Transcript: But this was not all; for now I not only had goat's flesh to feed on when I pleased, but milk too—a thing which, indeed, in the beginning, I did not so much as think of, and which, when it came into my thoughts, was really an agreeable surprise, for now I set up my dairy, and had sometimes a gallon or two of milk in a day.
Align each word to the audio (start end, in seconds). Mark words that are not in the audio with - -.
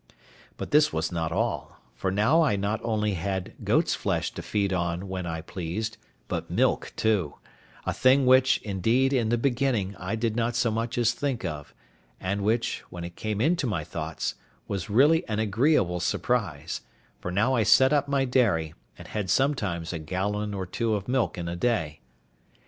But 0.57 0.71
this 0.71 0.91
was 0.91 1.11
not 1.11 1.31
all; 1.31 1.77
for 1.93 2.09
now 2.09 2.41
I 2.41 2.55
not 2.55 2.81
only 2.83 3.13
had 3.13 3.53
goat's 3.63 3.93
flesh 3.93 4.31
to 4.31 4.41
feed 4.41 4.73
on 4.73 5.07
when 5.07 5.27
I 5.27 5.41
pleased, 5.41 5.97
but 6.27 6.49
milk 6.49 6.91
too—a 6.95 7.93
thing 7.93 8.25
which, 8.25 8.57
indeed, 8.63 9.13
in 9.13 9.29
the 9.29 9.37
beginning, 9.37 9.95
I 9.99 10.15
did 10.15 10.35
not 10.35 10.55
so 10.55 10.71
much 10.71 10.97
as 10.97 11.13
think 11.13 11.45
of, 11.45 11.75
and 12.19 12.41
which, 12.41 12.81
when 12.89 13.03
it 13.03 13.15
came 13.15 13.39
into 13.39 13.67
my 13.67 13.83
thoughts, 13.83 14.33
was 14.67 14.89
really 14.89 15.23
an 15.27 15.37
agreeable 15.37 15.99
surprise, 15.99 16.81
for 17.19 17.29
now 17.31 17.53
I 17.53 17.61
set 17.61 17.93
up 17.93 18.07
my 18.07 18.25
dairy, 18.25 18.73
and 18.97 19.07
had 19.07 19.29
sometimes 19.29 19.93
a 19.93 19.99
gallon 19.99 20.55
or 20.55 20.65
two 20.65 20.95
of 20.95 21.07
milk 21.07 21.37
in 21.37 21.47
a 21.47 21.55
day. 21.55 21.99